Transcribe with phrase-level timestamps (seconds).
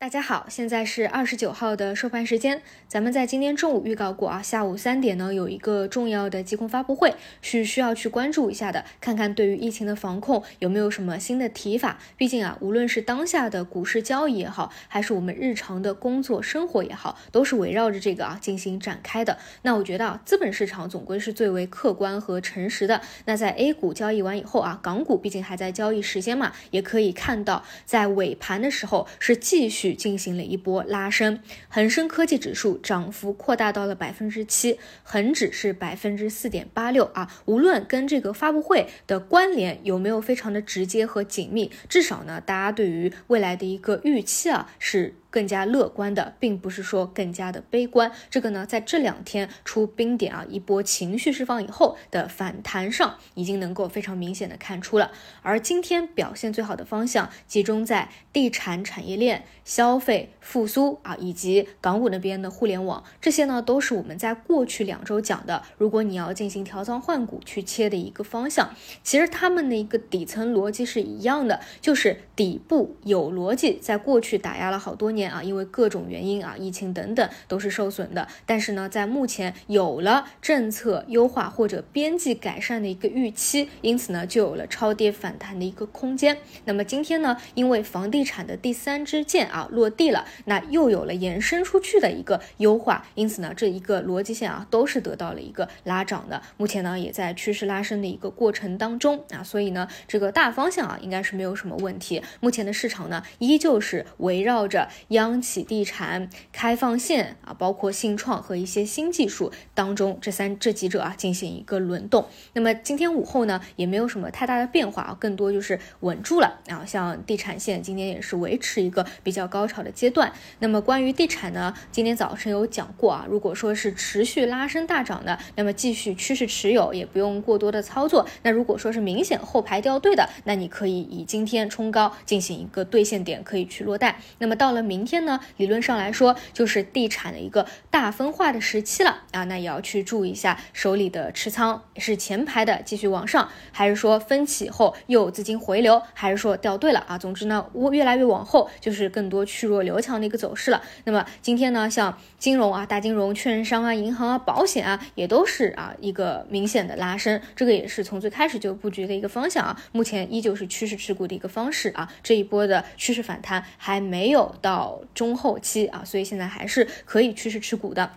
[0.00, 2.62] 大家好，现在是二十九号的收盘时间。
[2.88, 11.98] 咱们在今天中午预告过啊，下午三点呢有一个重要的疾控发布会，是需要去关注一下的，看看对于疫情的防控有没有什么新的提法。
[12.16, 19.36] 毕竟啊，无论是当下的股市交易也好，还是我们日常的工作生活也好，都是围绕着这个啊进行展开的。
[19.60, 23.02] 那我觉得啊，资本市场总归是最为客观和诚实的。
[23.26, 29.89] 那在 A 股交易完以后啊，港股毕竟还在交易时间嘛，也可以看到在尾盘的时候是继续。
[29.94, 37.32] 进行了一波拉升，恒生科技指数涨幅扩大到了百分之七，恒指是百分之四点八六啊。
[37.44, 45.14] 无论跟这个发布会的关联有没有非常的直接和紧密，至少呢，大家对于未来的一个预期啊是。
[45.30, 48.10] 更加乐观的，并不是说更加的悲观。
[48.28, 55.12] 这个呢，在这两天出冰点啊，一波情绪释放以后的反弹上，已经能够非常明显的看出了。
[55.42, 65.62] 而今天表现最好的方向，集中在地产产业链、消费复苏啊，以及港股那边的互联网，这些呢，都是我们在过去两周讲的。
[65.78, 75.19] 如果你要进行调仓换股去切的一个方向，其实他们的一个底层逻辑是一样的，就是底部有逻辑，在过去打压了好多年。
[75.28, 78.28] 啊，因为各种原因啊，疫情等等都是受损的。
[78.46, 86.38] 但是呢，在目前有了政策优化或者边际改善的一个预期，因此呢，就有了超跌反弹的一个空间。
[86.66, 96.40] 那么今天呢，因为房地产的第三支箭啊落地了，那又有了延伸出去的一个优化，因此呢，这一个逻辑线啊都是得到了一个拉涨的。
[96.56, 102.22] 目前呢，也在趋势拉升的一个过程当中啊，所以呢，这个大方向啊应该是没有什么问题。
[102.40, 104.88] 目前的市场呢，依旧是围绕着。
[105.10, 112.26] 央企地产开放线啊，包括信创和一些新技术当中，这三这几者啊进行一个轮动。
[112.52, 116.84] 那么今天午后呢，也没有什么太大的变化啊，更多就是稳住了啊。
[116.86, 120.32] 像地产线今天也是维持一个比较高潮的阶段。
[120.60, 128.24] 那么关于地产呢，今天早晨有讲过啊，如果说是持续拉升大涨的，那么继续趋势持有，也不用过多的操作。
[128.44, 134.20] 那如果说是明显后排掉队的，那你可以以今天冲高进行一个兑现点，可以去落袋。
[134.38, 134.99] 那么到了明。
[135.00, 147.16] 明天呢，理论上来说就是地产的一个大分化的时期了啊，那也要去注意一下手里的持仓是前排的继续往上，还是说分歧后又资金回流，还是说掉队了啊？
[147.16, 150.82] 总之呢，我越来越往后就是更多去弱留强的一个走势了。
[151.04, 159.82] 那么今天呢，像金融啊、大金融、券商啊、银行啊、保险啊，也都是啊一个明显的拉升，这个也是从最开始就布局的一个方向啊。
[159.92, 164.89] 目前依旧是趋势持股的一个方式啊，这一波的趋势反弹还没有到。
[165.14, 168.10] 中后期啊，所以现在还是可以趋势持股的。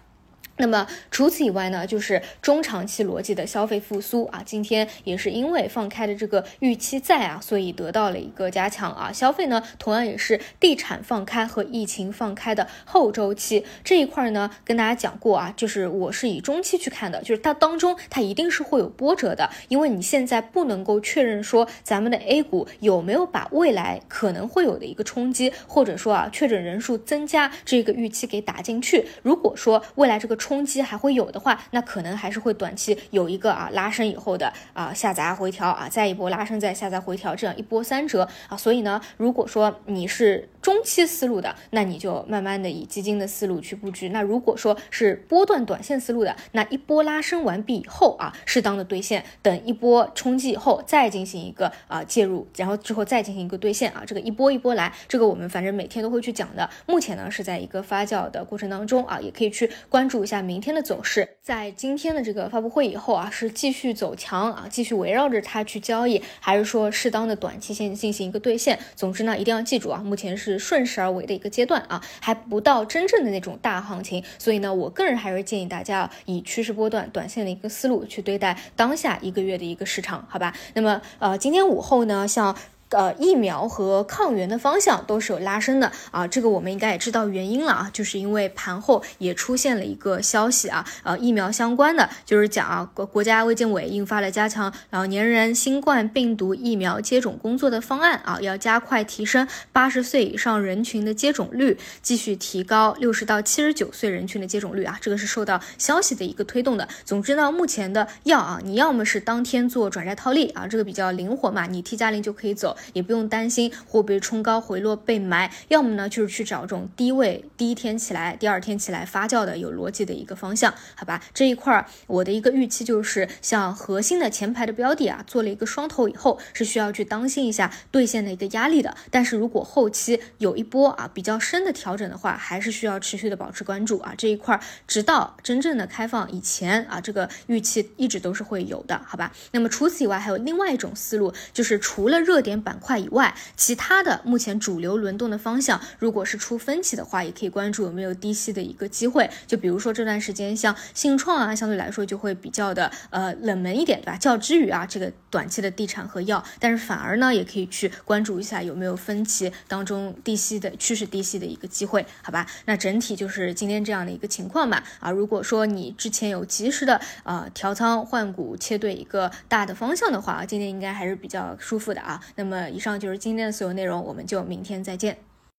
[0.58, 9.12] 那么除此以外呢，就是中长期逻辑的消费复苏啊，今天也是因为放开的这个预期在啊，所以得到了一个加强啊。
[9.12, 29.08] 消费呢，同样也是地产放开和疫情放开的后周期这一块呢，跟大家讲过啊，就是我是以中期去看的，就是它当中它一定是会有波折的，因为你现在不能够确认说咱们的 A 股有没有把未来可能会有的一个冲击，或者说啊确诊人数增加这个预期给打进去。
[29.24, 38.58] 如果说未来这个冲击还会有的话，那可能还是会短期有一个啊拉升以后的啊下砸回调啊，再一波拉升再下砸回调，这样一波三折啊。
[38.58, 44.10] 所以呢，如果说你是中期思路的，那你就慢慢的以基金的思路去布局。
[44.10, 56.70] 那如果说是波段短线思路的，那一波拉升完毕以后啊，适当的兑现，等一波冲击以后再进行一个啊介入，然后之后再进行一个兑现啊，这个一波一波来，这个我们反正每天都会去讲的。
[56.86, 60.33] 目前呢是在一个发酵的过程当中啊，也可以去关注一下。
[60.34, 68.80] 下明天的走势，在今天的这个发布会以后啊，是继续走强啊，继续围绕着它去交易，还是说适当的短期先进行一个兑现？
[68.96, 80.52] 总之呢，一定要记住啊，目前是顺势而为的一个阶段啊，还不到真正的那种大行情，所以呢，我个人还是建议大家以趋势波段、短线的一个思路去对待当下一个月的一个市场，好吧？
[80.74, 82.58] 那么呃，今天午后呢，像。
[82.94, 106.88] 呃，疫苗和抗原的方向都是有拉升的啊，这个我们应该也知道原因了啊，就是因为盘后也出现了一个消息啊，呃，疫苗相关的就是讲啊，国国家卫健委印发了加强老年人新冠病毒疫苗接种工作的方案啊，要加快提升八十岁以上人群的接种率，继续提高六十到七十九岁人群的接种率啊，这个是受到消息的一个推动的。
[107.04, 112.78] 总之呢，目前的药啊，你要么是当天做转债套利啊，这个比较灵活嘛，你 T 加零就可以走。
[112.92, 115.50] 也不用担心会不会冲高回落被埋。
[115.70, 121.24] 要么呢，就是去找这种低位第一天起来，第二天起来发酵的有逻辑的一个方向，好吧？
[121.34, 128.96] 这一块儿我的一个预期就是，像核心的前排的标的啊，做了一个双头以后，是需要去当心一下兑现的一个压力的。
[129.10, 139.32] 但是如果后期有一波啊比较深的调整的话，还是需要持续的保持关注啊这一块儿，直到真正的开放以前啊，这个预期一直都是会有的，好吧？
[139.52, 149.30] 那么除此以外，还有另外一种思路，就是除了热点板板块以外，其他的目前主流轮动的方向，如果是出分歧的话，也可以关注有没有低吸的一个机会。
[149.46, 154.18] 就比如说这段时间，像信创啊，相对来说就会比较的呃冷门一点，对吧？
[154.18, 162.48] 较之于啊这个短期的地产和药，但是反而呢，也可以去关注一下有没有分歧当中低吸的趋势低吸的一个机会，好吧？
[162.66, 164.84] 那整体就是今天这样的一个情况吧。
[165.00, 172.20] 啊，如果说你之前有及时的呃调仓换股切对一个大的方向的话，今天应该还是比较舒服的啊。
[172.36, 175.18] 那么么以上就是今天的所有内容，我们就明天再见。